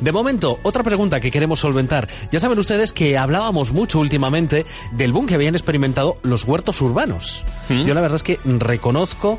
[0.00, 2.08] De momento, otra pregunta que queremos solventar.
[2.30, 7.44] Ya saben ustedes que hablábamos mucho últimamente del boom que habían experimentado los huertos urbanos.
[7.68, 7.84] ¿Mm?
[7.84, 9.38] Yo la verdad es que reconozco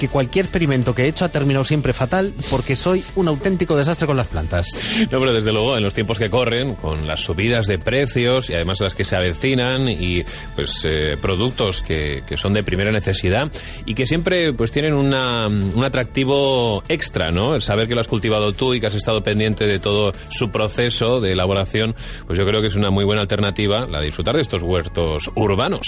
[0.00, 4.06] que cualquier experimento que he hecho ha terminado siempre fatal porque soy un auténtico desastre
[4.06, 4.66] con las plantas.
[5.10, 8.54] No, pero desde luego, en los tiempos que corren, con las subidas de precios y
[8.54, 10.24] además las que se avecinan y
[10.54, 13.52] pues eh, productos que, que son de primera necesidad
[13.84, 17.54] y que siempre pues tienen una, un atractivo extra, ¿no?
[17.54, 20.50] El saber que lo has cultivado tú y que has estado pendiente de todo su
[20.50, 21.94] proceso de elaboración,
[22.26, 25.30] pues yo creo que es una muy buena alternativa la de disfrutar de estos huertos
[25.34, 25.82] urbanos.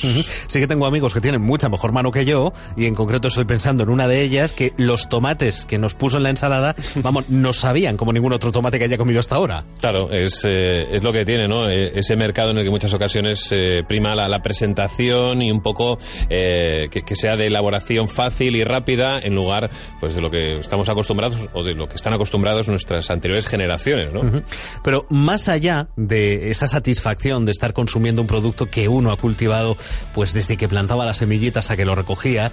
[0.49, 3.47] Sí que tengo amigos que tienen mucha mejor mano que yo y en concreto estoy
[3.47, 7.29] pensando en una de ellas que los tomates que nos puso en la ensalada, vamos,
[7.29, 9.65] no sabían como ningún otro tomate que haya comido hasta ahora.
[9.81, 11.69] Claro, es, eh, es lo que tiene, ¿no?
[11.69, 15.51] Eh, ese mercado en el que en muchas ocasiones eh, prima la, la presentación y
[15.51, 15.99] un poco
[16.31, 19.71] eh, que, que sea de elaboración fácil y rápida en lugar
[20.01, 24.13] pues de lo que estamos acostumbrados o de lo que están acostumbrados nuestras anteriores generaciones,
[24.13, 24.21] ¿no?
[24.21, 24.43] Ujú.
[24.83, 29.77] Pero más allá de esa satisfacción de estar consumiendo un producto que uno ha cultivado
[30.15, 32.51] pues desde que plantaba la semillita hasta que lo recogía,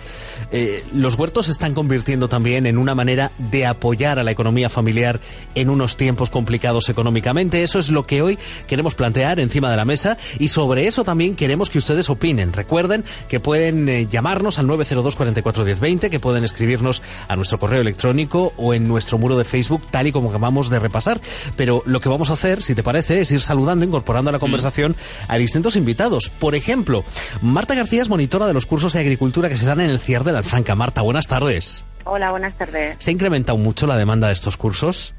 [0.51, 4.69] eh, los huertos se están convirtiendo también en una manera de apoyar a la economía
[4.69, 5.19] familiar
[5.55, 7.63] en unos tiempos complicados económicamente.
[7.63, 8.37] Eso es lo que hoy
[8.67, 12.53] queremos plantear encima de la mesa y sobre eso también queremos que ustedes opinen.
[12.53, 17.59] Recuerden que pueden eh, llamarnos al 902 44 10 20, que pueden escribirnos a nuestro
[17.59, 21.21] correo electrónico o en nuestro muro de Facebook, tal y como acabamos de repasar.
[21.55, 24.39] Pero lo que vamos a hacer, si te parece, es ir saludando, incorporando a la
[24.39, 24.95] conversación
[25.27, 26.29] a distintos invitados.
[26.29, 27.03] Por ejemplo,
[27.41, 30.23] Marta García es monitora de los cursos de agricultura que se dan en el CIAR
[30.23, 30.75] de la Alfranca.
[30.75, 31.85] Marta, buenas tardes.
[32.03, 32.97] Hola, buenas tardes.
[32.99, 35.15] ¿Se ha incrementado mucho la demanda de estos cursos?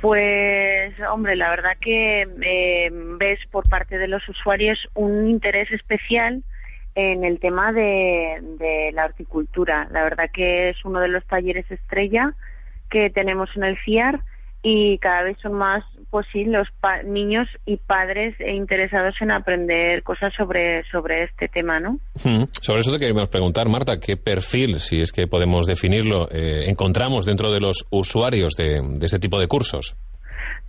[0.00, 6.42] Pues, hombre, la verdad que eh, ves por parte de los usuarios un interés especial
[6.94, 9.88] en el tema de, de la horticultura.
[9.90, 12.32] La verdad que es uno de los talleres estrella
[12.90, 14.20] que tenemos en el CIAR
[14.66, 19.30] y cada vez son más pues sí, los pa- niños y padres eh, interesados en
[19.32, 21.94] aprender cosas sobre, sobre este tema, ¿no?
[22.24, 22.44] Mm.
[22.62, 27.26] Sobre eso te queríamos preguntar, Marta, ¿qué perfil, si es que podemos definirlo, eh, encontramos
[27.26, 29.96] dentro de los usuarios de, de este tipo de cursos?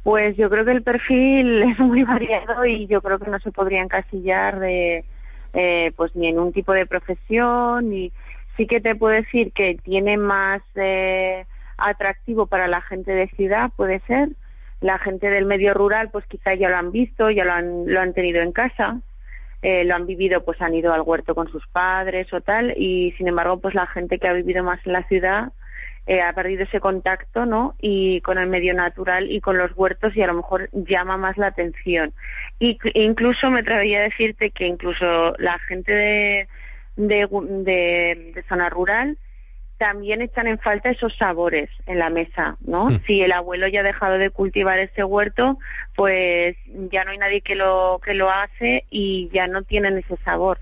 [0.04, 3.52] Pues yo creo que el perfil es muy variado y yo creo que no se
[3.52, 5.06] podría encasillar de,
[5.54, 8.12] eh, pues ni en un tipo de profesión ni
[8.58, 11.46] sí que te puedo decir que tiene más eh,
[11.78, 14.30] atractivo para la gente de ciudad puede ser
[14.82, 18.00] la gente del medio rural pues quizá ya lo han visto ya lo han lo
[18.02, 19.00] han tenido en casa
[19.62, 23.14] eh, lo han vivido pues han ido al huerto con sus padres o tal y
[23.18, 25.52] sin embargo pues la gente que ha vivido más en la ciudad
[26.08, 27.74] eh, ha perdido ese contacto, ¿no?
[27.82, 31.36] Y con el medio natural y con los huertos y a lo mejor llama más
[31.38, 32.14] la atención.
[32.60, 36.48] Y incluso me atrevería a decirte que incluso la gente de,
[36.96, 39.18] de, de zona rural
[39.78, 42.90] también echan en falta esos sabores en la mesa, ¿no?
[42.90, 43.00] Hmm.
[43.06, 45.58] Si el abuelo ya ha dejado de cultivar ese huerto,
[45.96, 46.56] pues
[46.92, 50.60] ya no hay nadie que lo que lo hace y ya no tienen ese sabor.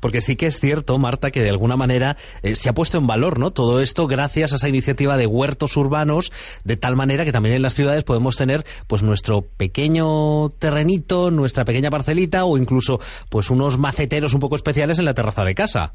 [0.00, 3.06] Porque sí que es cierto, Marta, que de alguna manera eh, se ha puesto en
[3.06, 3.52] valor, ¿no?
[3.52, 6.32] Todo esto gracias a esa iniciativa de huertos urbanos,
[6.64, 11.64] de tal manera que también en las ciudades podemos tener, pues, nuestro pequeño terrenito, nuestra
[11.64, 15.94] pequeña parcelita o incluso, pues, unos maceteros un poco especiales en la terraza de casa.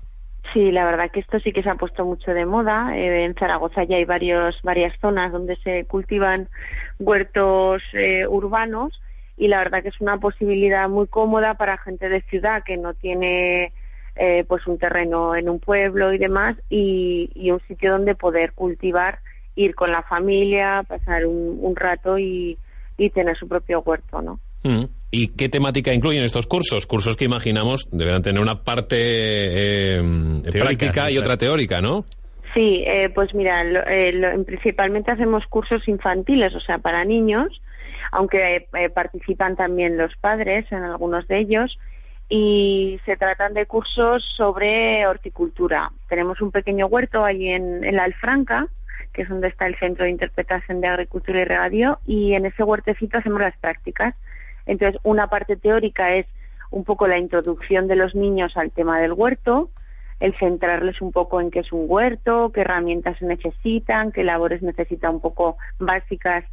[0.53, 2.97] Sí, la verdad que esto sí que se ha puesto mucho de moda.
[2.97, 6.49] Eh, en Zaragoza ya hay varios, varias zonas donde se cultivan
[6.99, 9.01] huertos eh, urbanos
[9.37, 12.93] y la verdad que es una posibilidad muy cómoda para gente de ciudad que no
[12.93, 13.73] tiene
[14.15, 18.53] eh, pues un terreno en un pueblo y demás y, y un sitio donde poder
[18.53, 19.19] cultivar,
[19.55, 22.57] ir con la familia, pasar un, rato y,
[22.97, 24.39] y tener su propio huerto, ¿no?
[24.63, 24.85] Mm.
[25.17, 26.85] ¿Y qué temática incluyen estos cursos?
[26.85, 30.01] Cursos que imaginamos deberán tener una parte eh,
[30.51, 32.03] práctica y otra teórica, ¿no?
[32.53, 37.61] Sí, eh, pues mira, lo- eh, lo- principalmente hacemos cursos infantiles, o sea, para niños,
[38.11, 41.77] aunque eh, eh, participan también los padres en algunos de ellos,
[42.27, 45.91] y se tratan de cursos sobre horticultura.
[46.09, 48.67] Tenemos un pequeño huerto ahí en, en la Alfranca,
[49.13, 52.63] que es donde está el Centro de Interpretación de Agricultura y Regadío, y en ese
[52.63, 54.13] huertecito hacemos las prácticas.
[54.65, 56.25] Entonces, una parte teórica es
[56.71, 59.69] un poco la introducción de los niños al tema del huerto,
[60.19, 65.09] el centrarles un poco en qué es un huerto, qué herramientas necesitan, qué labores necesita
[65.09, 66.45] un poco básicas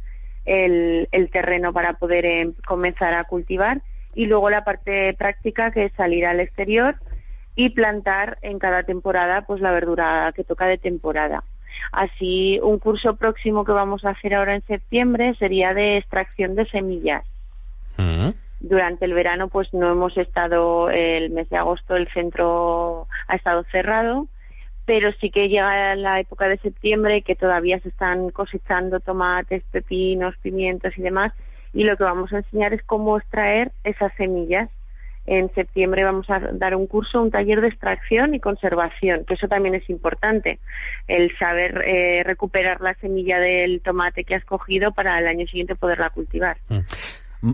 [0.45, 3.81] el, el terreno para poder eh, comenzar a cultivar
[4.13, 6.95] y luego la parte práctica que es salir al exterior
[7.55, 11.43] y plantar en cada temporada pues la verdura que toca de temporada.
[11.91, 16.65] Así, un curso próximo que vamos a hacer ahora en septiembre sería de extracción de
[16.67, 17.25] semillas
[18.59, 23.63] durante el verano pues no hemos estado el mes de agosto el centro ha estado
[23.71, 24.27] cerrado
[24.85, 30.35] pero sí que llega la época de septiembre que todavía se están cosechando tomates, pepinos,
[30.41, 31.33] pimientos y demás
[31.73, 34.69] y lo que vamos a enseñar es cómo extraer esas semillas.
[35.25, 39.47] En septiembre vamos a dar un curso, un taller de extracción y conservación, que eso
[39.47, 40.59] también es importante,
[41.07, 45.75] el saber eh, recuperar la semilla del tomate que has cogido para el año siguiente
[45.75, 46.57] poderla cultivar.
[46.67, 46.79] Mm.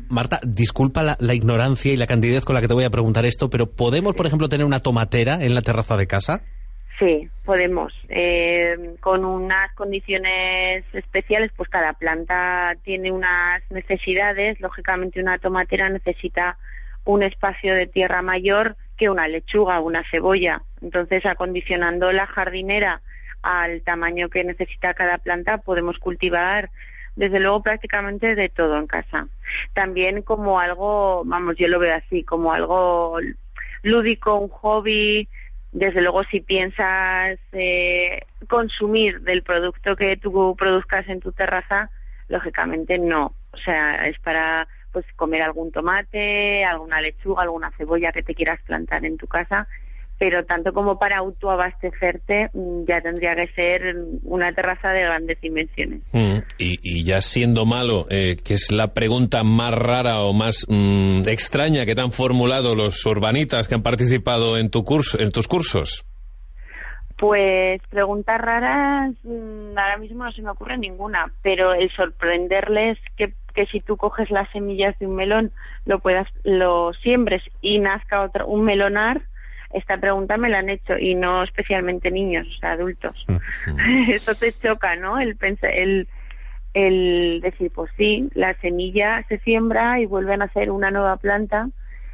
[0.08, 3.50] Marta, disculpa la, ignorancia y la candidez con la que te voy a preguntar esto,
[3.50, 6.44] pero ¿podemos, por ejemplo, tener una tomatera en la terraza de casa?
[7.00, 7.92] Sí, podemos.
[8.08, 14.60] Eh, con unas condiciones especiales, pues cada planta tiene unas necesidades.
[14.60, 16.58] Lógicamente, una tomatera necesita
[17.06, 20.62] un espacio de tierra mayor que una lechuga o una cebolla.
[20.84, 23.02] Entonces, acondicionando la jardinera
[23.42, 26.70] al tamaño que necesita cada planta, podemos cultivar
[27.16, 29.28] desde luego prácticamente de todo en casa.
[29.74, 33.20] También como algo, vamos, yo lo veo así, como algo
[33.84, 35.28] lúdico, un hobby,
[35.72, 41.90] desde luego si piensas eh, consumir del producto que tú produzcas en tu terraza,
[42.28, 43.34] lógicamente no.
[43.52, 48.60] O sea, es para pues comer algún tomate, alguna lechuga, alguna cebolla que te quieras
[48.64, 49.68] plantar en tu casa
[50.20, 56.02] pero tanto como para autoabastecerte mm, ya tendría que ser una terraza de grandes dimensiones.
[56.12, 61.22] Mm, y, ya siendo malo, eh, ¿qué es la pregunta más rara o más mm,
[61.28, 65.48] extraña que te han formulado los urbanitas que han participado en, tu curso, en tus
[65.48, 66.06] cursos?
[67.18, 73.66] Pues preguntas raras, ahora mismo no se me ocurre ninguna, pero el sorprenderles que, que
[73.68, 75.52] si tú coges las semillas de un melón,
[75.86, 79.22] lo puedas, lo siembres y nazca otro, un melonar,
[79.72, 83.26] esta pregunta me la han hecho y no especialmente niños, o sea, adultos.
[84.10, 85.20] Eso te choca, ¿no?
[85.20, 86.08] El, el,
[86.74, 91.70] el decir, pues sí, la semilla se siembra y vuelve a nacer una nueva planta.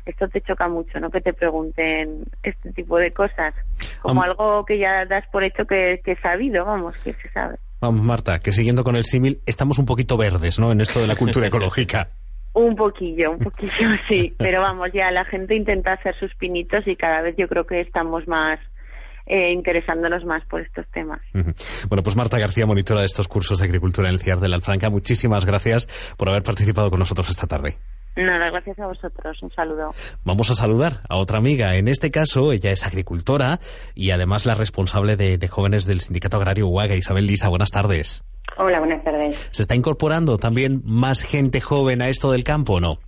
[0.05, 1.09] Esto te choca mucho, ¿no?
[1.09, 3.55] Que te pregunten este tipo de cosas.
[4.01, 7.55] Como algo que ya das por hecho que, que es sabido, vamos, que se sabe.
[7.81, 10.71] Vamos, Marta, que siguiendo con el símil, estamos un poquito verdes, ¿no?
[10.71, 12.09] En esto de la cultura ecológica.
[12.55, 14.33] Un poquillo, un poquillo, sí.
[14.37, 17.81] Pero vamos, ya la gente intenta hacer sus pinitos y cada vez yo creo que
[17.81, 18.59] estamos más
[19.25, 21.19] eh, interesándonos más por estos temas.
[21.33, 24.55] Bueno, pues Marta García, monitora de estos cursos de agricultura en el CIAR de la
[24.55, 27.77] Alfranca, muchísimas gracias por haber participado con nosotros esta tarde.
[28.15, 29.41] Nada, gracias a vosotros.
[29.43, 29.91] Un saludo.
[30.23, 31.75] Vamos a saludar a otra amiga.
[31.75, 33.59] En este caso, ella es agricultora
[33.93, 37.49] y además la responsable de, de jóvenes del Sindicato Agrario Huaga, Isabel Lisa.
[37.49, 38.23] Buenas tardes.
[38.57, 39.49] Hola, buenas tardes.
[39.51, 42.99] ¿Se está incorporando también más gente joven a esto del campo o no?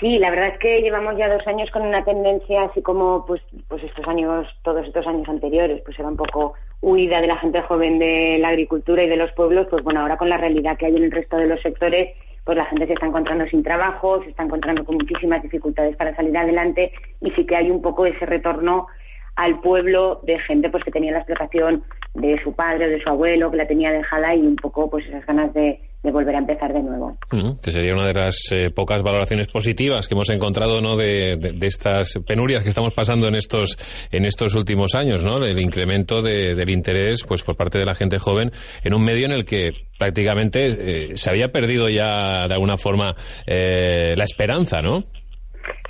[0.00, 3.42] Sí, la verdad es que llevamos ya dos años con una tendencia así como pues
[3.68, 7.60] pues estos años, todos estos años anteriores, pues era un poco huida de la gente
[7.62, 10.86] joven de la agricultura y de los pueblos, pues bueno, ahora con la realidad que
[10.86, 12.16] hay en el resto de los sectores,
[12.50, 16.16] pues la gente se está encontrando sin trabajo, se está encontrando con muchísimas dificultades para
[16.16, 18.88] salir adelante y sí que hay un poco ese retorno
[19.36, 23.08] al pueblo de gente pues que tenía la explotación de su padre o de su
[23.08, 26.72] abuelo, que la tenía dejada y un poco pues esas ganas de, volver a empezar
[26.72, 27.16] de nuevo.
[27.62, 30.96] que sería una de las eh, pocas valoraciones positivas que hemos encontrado ¿no?
[30.96, 33.76] De, estas penurias que estamos pasando en estos
[34.10, 35.44] en estos últimos años, ¿no?
[35.44, 38.50] El incremento del interés pues por parte de la gente joven
[38.82, 40.66] en un medio en el que prácticamente
[41.12, 43.14] eh, se había perdido ya de alguna forma
[43.46, 45.04] eh, la esperanza, ¿no?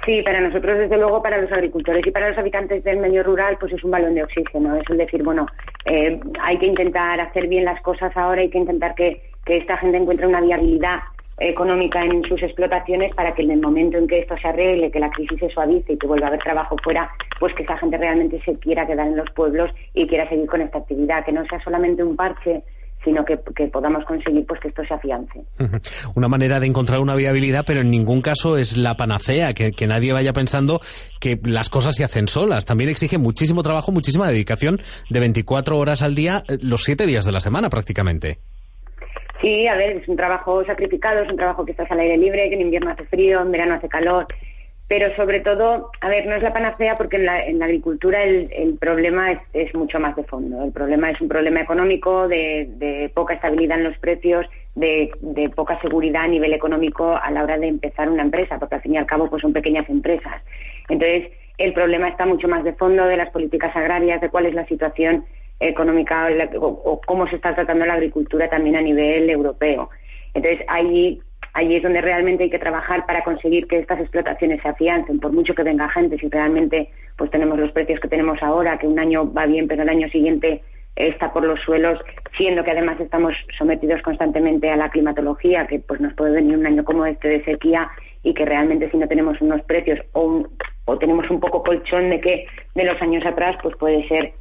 [0.04, 3.58] Sí, para nosotros, desde luego, para los agricultores y para los habitantes del medio rural,
[3.60, 4.74] pues es un balón de oxígeno.
[4.76, 5.46] Es el decir, bueno,
[5.84, 9.76] eh, hay que intentar hacer bien las cosas ahora, hay que intentar que, que esta
[9.76, 11.00] gente encuentre una viabilidad
[11.40, 15.00] económica en sus explotaciones para que en el momento en que esto se arregle, que
[15.00, 17.96] la crisis se suavice y que vuelva a haber trabajo fuera, pues que esa gente
[17.96, 21.44] realmente se quiera quedar en los pueblos y quiera seguir con esta actividad, que no
[21.46, 22.62] sea solamente un parche
[23.02, 23.36] sino que,
[23.68, 25.42] podamos conseguir pues que esto se afiance.
[26.14, 30.12] Una manera de encontrar una viabilidad, pero en ningún caso es la panacea, que, nadie
[30.12, 30.80] vaya pensando
[31.18, 32.66] que las cosas se hacen solas.
[32.66, 37.24] También exige muchísimo trabajo, muchísima dedicación de 24 horas al día, eh, los 7 días
[37.24, 38.38] de la semana prácticamente.
[39.40, 42.48] Sí, a ver, es un trabajo sacrificado, es un trabajo que estás al aire libre,
[42.48, 44.26] que en invierno hace frío, en verano hace calor,
[44.90, 48.24] pero sobre todo, a ver, no es la panacea porque en la, en la agricultura
[48.24, 50.64] el, el problema es, es, mucho más de fondo.
[50.64, 55.80] El problema es un problema económico, de, poca estabilidad en los precios, de, de, poca
[55.80, 58.98] seguridad a nivel económico a la hora de empezar una empresa, porque al fin y
[58.98, 60.42] al cabo pues son pequeñas empresas.
[60.88, 64.54] Entonces, el problema está mucho más de fondo de las políticas agrarias, de cuál es
[64.54, 65.24] la situación
[65.60, 69.90] económica o, o cómo se está tratando la agricultura también a nivel europeo.
[70.34, 71.20] Entonces, ahí
[71.52, 75.32] Allí es donde realmente hay que trabajar para conseguir que estas explotaciones se afiancen, por
[75.32, 78.98] mucho que venga gente, si realmente pues tenemos los precios que tenemos ahora, que un
[78.98, 80.62] año va bien, pero el año siguiente
[80.94, 81.98] está por los suelos,
[82.36, 86.66] siendo que además estamos sometidos constantemente a la climatología, que pues nos puede venir un
[86.66, 87.90] año como este de sequía
[88.22, 90.46] y que realmente si no tenemos unos precios o,
[90.84, 94.32] o tenemos un poco colchón de que de los años atrás, pues puede ser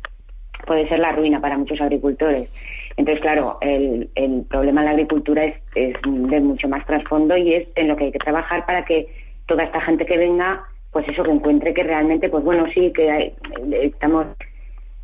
[0.65, 2.51] puede ser la ruina para muchos agricultores.
[2.97, 7.53] Entonces, claro, el, el problema en la agricultura es, es de mucho más trasfondo y
[7.53, 9.07] es en lo que hay que trabajar para que
[9.45, 13.33] toda esta gente que venga, pues eso, que encuentre que realmente, pues bueno, sí, que
[13.71, 14.27] estamos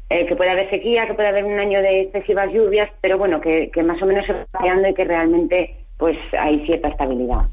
[0.10, 3.42] eh, que puede haber sequía, que puede haber un año de excesivas lluvias, pero bueno,
[3.42, 7.46] que, que más o menos se va creando y que realmente pues hay cierta estabilidad.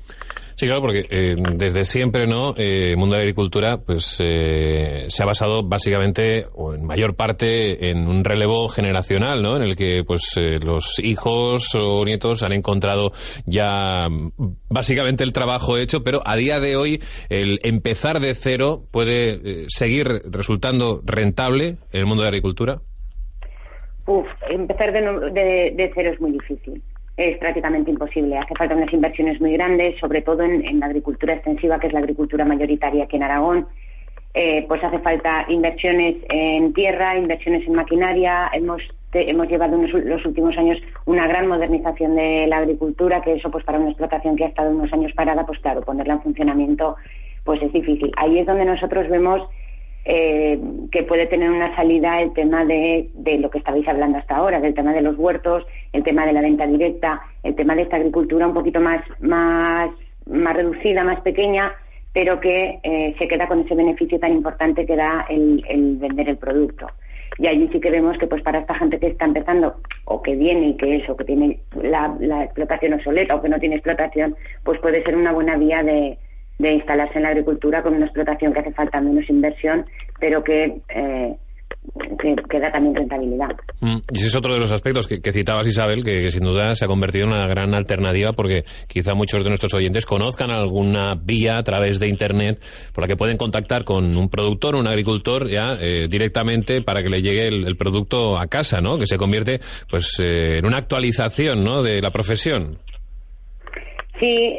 [0.56, 2.54] Sí, claro, porque eh, desde siempre, ¿no?
[2.56, 7.16] Eh, el mundo de la agricultura, pues eh, se ha basado básicamente, o en mayor
[7.16, 9.56] parte, en un relevo generacional, ¿no?
[9.56, 13.12] En el que, pues, los hijos o nietos han encontrado
[13.46, 14.08] ya
[14.68, 20.22] básicamente el trabajo hecho, pero a día de hoy el empezar de cero puede seguir
[20.30, 22.80] resultando rentable en el mundo de la agricultura.
[24.06, 26.82] Uf, empezar de, de cero es muy difícil
[27.16, 28.38] es prácticamente imposible.
[28.38, 32.00] Hace falta unas inversiones muy grandes, sobre todo en, la agricultura extensiva, que es la
[32.00, 33.66] agricultura mayoritaria aquí en Aragón.
[34.34, 38.48] Eh, pues hace falta inversiones en tierra, inversiones en maquinaria.
[38.54, 43.50] Hemos, hemos llevado en los últimos años una gran modernización de la agricultura, que eso,
[43.50, 46.96] pues para una explotación que ha estado unos años parada, pues claro, ponerla en funcionamiento,
[47.44, 48.10] pues es difícil.
[48.16, 49.42] Ahí es donde nosotros vemos
[50.04, 50.58] eh,
[50.90, 54.60] que puede tener una salida el tema de, de, lo que estabais hablando hasta ahora,
[54.60, 57.96] del tema de los huertos, el tema de la venta directa, el tema de esta
[57.96, 59.90] agricultura un poquito más, más,
[60.26, 61.72] más reducida, más pequeña,
[62.12, 65.62] pero que eh, se queda con ese beneficio tan importante que da el,
[65.98, 66.88] vender el producto.
[67.38, 70.34] Y allí sí que vemos que pues para esta gente que está empezando o que
[70.34, 74.34] viene y que eso, que tiene la, la explotación obsoleta o que no tiene explotación,
[74.64, 76.18] pues puede ser una buena vía de,
[76.62, 79.84] de instalarse en la agricultura con una explotación que hace falta menos inversión,
[80.20, 81.36] pero que, eh,
[82.48, 83.50] que, da también rentabilidad.
[83.80, 86.84] Mm, y ese es otro de los aspectos que, citabas, Isabel, que, sin duda se
[86.84, 91.58] ha convertido en una gran alternativa porque quizá muchos de nuestros oyentes conozcan alguna vía
[91.58, 92.62] a través de Internet
[92.94, 97.10] por la que pueden contactar con un productor, un agricultor, ya eh, directamente para que
[97.10, 98.98] le llegue el, producto a casa, ¿no?
[98.98, 99.58] Que se convierte
[99.90, 101.82] pues eh, en una actualización, ¿no?
[101.82, 102.78] De la profesión.
[104.22, 104.56] Sí,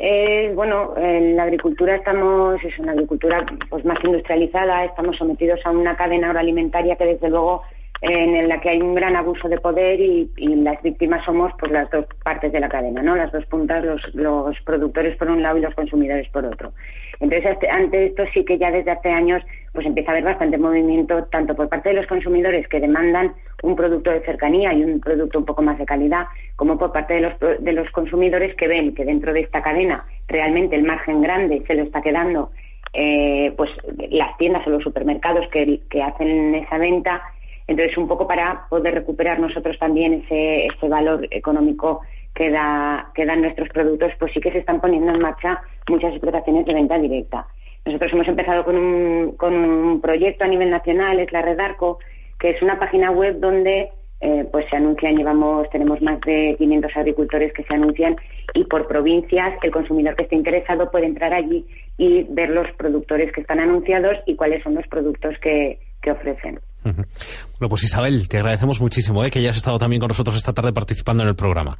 [0.56, 5.96] bueno, en la agricultura estamos, es una agricultura pues más industrializada, estamos sometidos a una
[5.96, 7.62] cadena agroalimentaria que desde luego
[8.02, 11.90] en la que hay un gran abuso de poder y, las víctimas somos pues las
[11.92, 13.16] dos partes de la cadena, ¿no?
[13.16, 16.74] Las dos puntas, los, los productores por un lado y los consumidores por otro.
[17.22, 19.42] Entonces, ante esto sí que ya desde hace años
[19.72, 23.76] pues empieza a haber bastante movimiento tanto por parte de los consumidores que demandan un
[23.76, 27.22] producto de cercanía y un producto un poco más de calidad, como por parte de
[27.22, 31.64] los, de los consumidores que ven que dentro de esta cadena realmente el margen grande
[31.66, 32.52] se lo está quedando
[32.94, 33.72] eh, pues
[34.12, 37.22] las tiendas o los supermercados que, hacen esa venta
[37.66, 42.02] entonces, un poco para poder recuperar nosotros también ese, ese valor económico
[42.36, 46.12] que, da, que dan nuestros productos, pues sí que se están poniendo en marcha muchas
[46.12, 47.48] explotaciones de venta directa.
[47.86, 52.00] Nosotros hemos empezado con un, con un proyecto a nivel nacional, es la Red Arco,
[52.44, 56.92] que es una página web donde eh, pues se anuncian, llevamos, tenemos más de 500
[56.94, 58.18] agricultores que se anuncian
[58.54, 61.66] y por provincias el consumidor que esté interesado puede entrar allí
[61.98, 66.60] y ver los productores que están anunciados y cuáles son los productos que, que ofrecen.
[66.84, 69.32] Bueno, pues Isabel, te agradecemos muchísimo ¿eh?
[69.32, 71.78] que hayas estado también con nosotros esta tarde participando en el programa.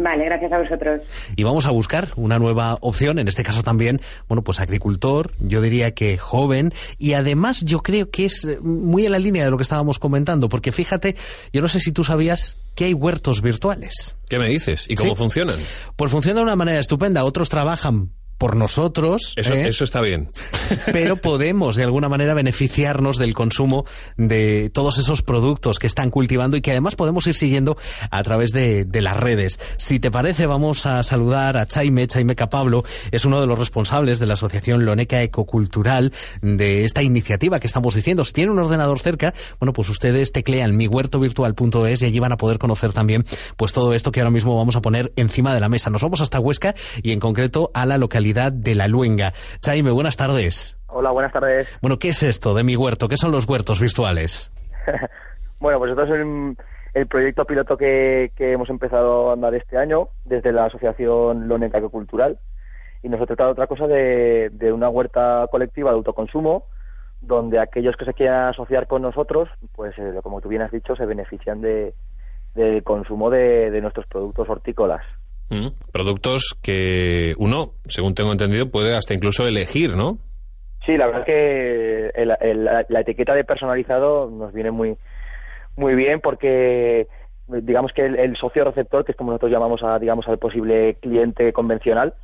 [0.00, 1.02] Vale, gracias a vosotros.
[1.36, 5.60] Y vamos a buscar una nueva opción, en este caso también, bueno, pues agricultor, yo
[5.60, 9.50] diría que joven, y además yo creo que es eh, muy en la línea de
[9.50, 11.16] lo que estábamos comentando, porque fíjate,
[11.52, 14.16] yo no sé si tú sabías que hay huertos virtuales.
[14.28, 14.86] ¿Qué me dices?
[14.88, 15.58] ¿Y cómo funcionan?
[15.96, 17.24] Pues funcionan de una manera estupenda.
[17.24, 19.34] Otros trabajan por nosotros.
[19.36, 19.68] Eso, ¿eh?
[19.68, 20.30] eso está bien.
[20.86, 23.84] Pero podemos, de alguna manera, beneficiarnos del consumo
[24.16, 27.76] de todos esos productos que están cultivando y que además podemos ir siguiendo
[28.10, 29.60] a través de, las redes.
[29.76, 32.06] Si te parece, vamos a saludar a Chaime.
[32.06, 37.60] Chaime Capablo es uno de los responsables de la Asociación Loneca Ecocultural de esta iniciativa
[37.60, 38.24] que estamos diciendo.
[38.24, 42.58] Si tiene un ordenador cerca, bueno, pues ustedes teclean mihuertovirtual.es y allí van a poder
[42.58, 43.26] conocer también
[43.58, 45.90] pues todo esto que ahora mismo vamos a poner encima de la mesa.
[45.90, 49.32] Nos vamos hasta Huesca y en concreto a la localidad de La Luenga.
[49.60, 50.78] Chaime, buenas tardes.
[50.86, 51.78] Hola, buenas tardes.
[51.82, 53.08] Bueno, ¿qué es esto de mi huerto?
[53.08, 54.52] ¿Qué son los huertos virtuales?
[55.60, 56.56] bueno, pues esto es
[56.94, 62.38] el, proyecto piloto que, hemos empezado a andar este año desde la Asociación Loneca Cultural
[63.02, 66.66] y nos ha tratado otra cosa de, una huerta colectiva de autoconsumo
[67.20, 70.96] donde aquellos que se quieran asociar con nosotros, pues eh, como tú bien has dicho,
[70.96, 71.94] se benefician de,
[72.54, 75.02] del consumo de nuestros productos hortícolas.
[75.50, 75.68] Mm.
[75.92, 80.18] productos que uno, según tengo entendido, puede hasta incluso elegir, ¿no?
[80.86, 82.10] Sí, la verdad que
[82.88, 84.96] la etiqueta de personalizado nos viene muy
[85.76, 87.08] muy bien porque
[87.48, 91.52] digamos que el, socio receptor, que es como nosotros llamamos a digamos al posible cliente
[91.52, 92.14] convencional,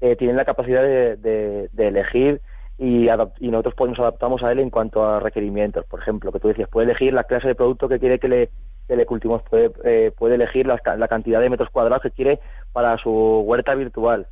[0.00, 2.40] eh, tiene la capacidad de, elegir
[2.78, 3.08] y,
[3.40, 5.84] y nosotros pues, nos adaptamos a él en cuanto a requerimientos.
[5.86, 8.50] Por ejemplo, que tú decías, puede elegir la clase de producto que quiere que le,
[8.90, 12.40] que le cultivemos, puede, eh, puede elegir la, la, cantidad de metros cuadrados que quiere
[12.72, 14.26] para su huerta virtual.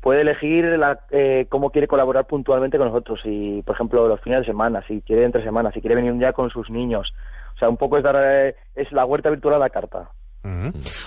[0.00, 4.40] Puede elegir la, eh, cómo quiere colaborar puntualmente con nosotros, y por ejemplo los fines
[4.40, 7.12] de semana, si quiere entre semanas, si quiere venir un día con sus niños.
[7.54, 10.08] O sea, un poco es dar eh, es la huerta virtual a la carta.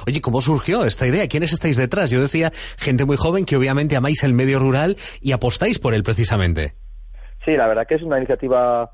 [0.07, 1.27] Oye, ¿cómo surgió esta idea?
[1.27, 2.11] ¿Quiénes estáis detrás?
[2.11, 6.03] Yo decía, gente muy joven que obviamente amáis el medio rural y apostáis por él
[6.03, 6.73] precisamente.
[7.43, 8.91] Sí, la verdad que es una iniciativa,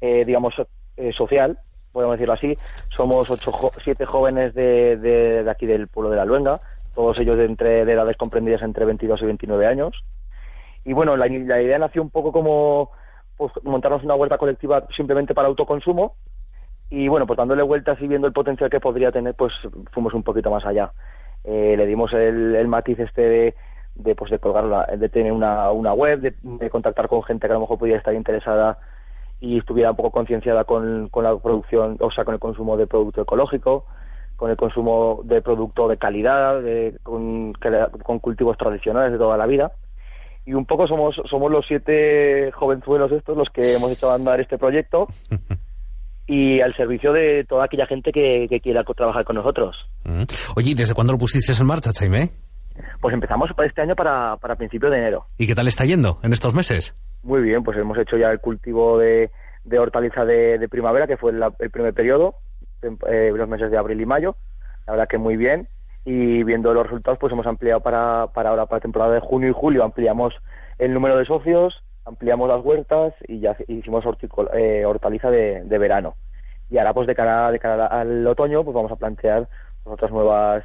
[0.00, 0.54] eh, digamos,
[0.96, 1.58] eh, social,
[1.94, 2.58] podemos decirlo así.
[2.90, 6.60] Somos ocho, siete jóvenes de, de, aquí del pueblo de La Luenga,
[6.94, 10.04] todos ellos de, entre, de edades comprendidas entre 22 y 29 años.
[10.84, 12.90] Y bueno, la, idea nació un poco como
[13.38, 16.16] pues, montarnos una huerta colectiva simplemente para autoconsumo,
[16.90, 19.52] y bueno, pues dándole vueltas y viendo el potencial que podría tener, pues
[19.92, 20.92] fuimos un poquito más allá.
[21.44, 23.54] Eh, le dimos el, matiz este de,
[23.94, 27.54] de, pues de colgarla, de tener una, una web, de, contactar con gente que a
[27.54, 28.78] lo mejor pudiera estar interesada
[29.44, 32.86] y estuviera un poco concienciada con, con la producción, o sea, con el consumo de
[32.86, 33.84] producto ecológico,
[34.36, 37.52] con el consumo de producto de calidad, de, con,
[38.02, 39.72] con cultivos tradicionales de toda la vida
[40.46, 44.58] y un poco somos somos los siete jovenzuelos estos los que hemos hecho andar este
[44.58, 45.06] proyecto
[46.26, 49.76] y al servicio de toda aquella gente que, quiera trabajar con nosotros.
[50.04, 50.24] Mm.
[50.56, 52.30] Oye, ¿desde cuándo lo pusiste en marcha, Jaime?
[53.00, 55.26] Pues empezamos para este año para, para principios de enero.
[55.38, 56.94] ¿Y qué tal está yendo en estos meses?
[57.24, 59.30] Muy bien, pues hemos hecho ya el cultivo de,
[59.64, 62.34] de hortaliza de, primavera, que fue el primer periodo,
[62.82, 64.36] eh, los meses de abril y mayo.
[64.86, 65.66] La verdad que muy bien.
[66.04, 69.54] Y viendo los resultados, pues hemos ampliado para, para ahora, para temporada de junio y
[69.54, 70.34] julio, ampliamos
[70.78, 74.04] el número de socios, ampliamos las huertas y ya hicimos
[74.52, 76.16] eh, hortaliza de, verano.
[76.68, 79.48] Y ahora, pues de cara, de cara al otoño, pues vamos a plantear
[79.84, 80.62] otras nuevas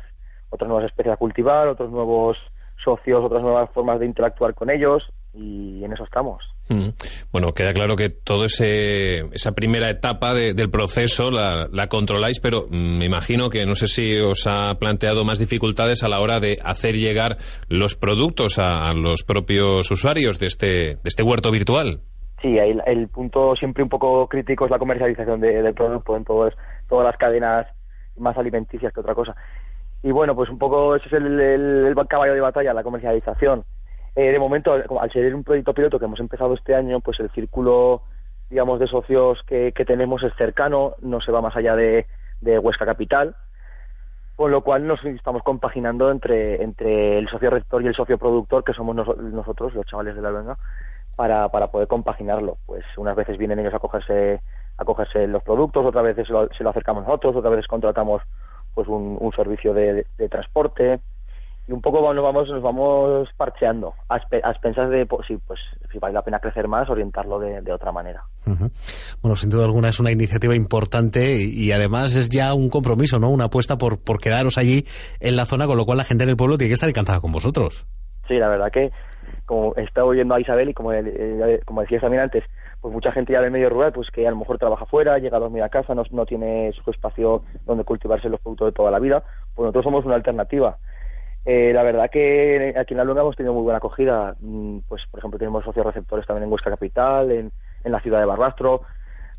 [0.50, 2.38] otras nuevas especies a cultivar, otros nuevos
[2.84, 6.44] socios, otras nuevas formas de interactuar con ellos y en eso estamos.
[6.70, 6.90] Mm.
[7.32, 13.50] Bueno, queda claro que toda esa primera etapa del proceso la, controláis, pero me imagino
[13.50, 17.38] que no sé si os ha planteado más dificultades a la hora de hacer llegar
[17.68, 22.02] los productos a, los propios usuarios de este, de este huerto virtual.
[22.42, 26.56] Sí, el, el punto siempre un poco crítico es la comercialización del producto en todas
[26.90, 27.68] las cadenas
[28.18, 29.36] más alimenticias que otra cosa.
[30.02, 33.66] Y bueno, pues un poco ese es el, el caballo de batalla, la comercialización
[34.20, 37.30] eh, de momento, al ser un proyecto piloto que hemos empezado este año, pues el
[37.30, 38.02] círculo,
[38.50, 42.06] digamos, de socios que, tenemos es cercano, no se va más allá de,
[42.42, 43.38] Huesca Capital,
[44.36, 48.66] con lo cual nos estamos compaginando entre, entre el socio rector y el socio productor,
[48.66, 50.58] que somos nosotros, los chavales de la Venga,
[51.16, 52.58] para, para poder compaginarlo.
[52.66, 54.42] Pues unas veces vienen ellos a cogerse,
[54.76, 58.22] a cogerse los productos, otras veces se lo, se lo acercamos nosotros, otras veces contratamos
[58.76, 61.00] pues un servicio de transporte,
[61.70, 65.60] y un poco nos vamos nos vamos parcheando a, expensas de pues, si pues
[65.92, 68.24] si vale la pena crecer más orientarlo de, otra manera.
[69.22, 73.30] Bueno sin duda alguna es una iniciativa importante y, además es ya un compromiso no
[73.30, 74.84] una apuesta por por quedaros allí
[75.20, 77.20] en la zona con lo cual la gente en el pueblo tiene que estar encantada
[77.20, 77.86] con vosotros.
[78.28, 78.92] Sí la verdad que
[79.46, 82.44] como he estado oyendo a Isabel y como eh, como decías también antes
[82.82, 85.38] pues mucha gente ya del medio rural pues que a lo mejor trabaja fuera llega
[85.38, 88.90] a dormir a casa no, no tiene su espacio donde cultivarse los productos de toda
[88.90, 90.78] la vida pues nosotros somos una alternativa
[91.46, 94.36] eh, la verdad que aquí en la Luna hemos tenido muy buena acogida.
[94.40, 97.52] Mm, pues, por ejemplo, tenemos socios receptores también en Huesca Capital, en,
[97.84, 98.82] la ciudad de Barbastro.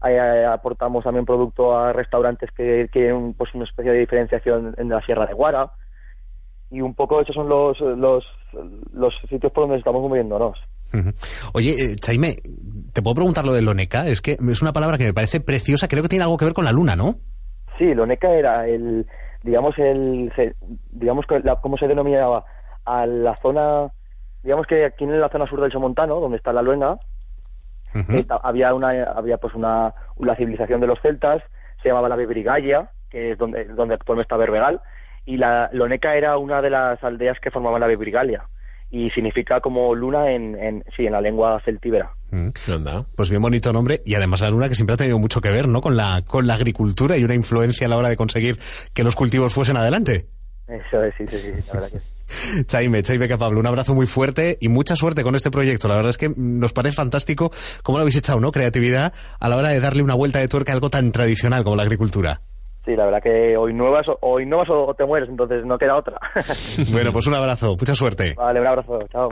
[0.06, 5.00] Eh, aportamos también producto a restaurantes que quieren pues, una especie de diferenciación en la
[5.02, 5.70] Sierra de Guara.
[6.70, 8.24] Y un poco esos son los, los,
[8.92, 10.58] los sitios por donde estamos moviéndonos.
[11.54, 12.36] Oye, eh, Chaime,
[12.92, 14.06] ¿te puedo preguntar lo de Loneca?
[14.06, 16.54] Es que es una palabra que me parece preciosa, creo que tiene algo que ver
[16.54, 17.16] con la luna, ¿no?
[17.78, 19.06] Sí, Loneca era el,
[19.42, 20.32] digamos, el,
[20.90, 22.44] digamos que cómo se denominaba
[22.84, 23.88] a la zona,
[24.42, 26.98] digamos que aquí en la zona sur del Somontano, donde está la Luenga,
[27.94, 31.42] eh, había una, había pues una, una civilización de los celtas,
[31.82, 34.80] se llamaba la Bebrigalia, que es donde, donde actualmente está Berbegal,
[35.24, 38.44] y la Loneca era una de las aldeas que formaban la Bebrigalia
[38.90, 42.10] y significa como luna en, en sí en la lengua celtíbera.
[42.30, 42.48] Mm.
[43.16, 45.68] Pues bien bonito nombre y además la luna que siempre ha tenido mucho que ver,
[45.68, 45.80] ¿no?
[45.80, 48.58] Con la con la agricultura y una influencia a la hora de conseguir
[48.92, 50.26] que los cultivos fuesen adelante.
[50.68, 51.98] Eso es, sí, sí, sí, la verdad que
[52.66, 55.88] Chaime, Chaime Capablo, un abrazo muy fuerte y mucha suerte con este proyecto.
[55.88, 57.50] La verdad es que nos parece fantástico
[57.82, 58.52] cómo lo habéis echado, ¿no?
[58.52, 61.76] Creatividad a la hora de darle una vuelta de tuerca a algo tan tradicional como
[61.76, 62.42] la agricultura.
[62.84, 66.18] Sí, la verdad que hoy nuevas o innovas o te mueres, entonces no queda otra.
[66.92, 68.34] bueno, pues un abrazo, mucha suerte.
[68.36, 69.28] Vale, un abrazo, chao.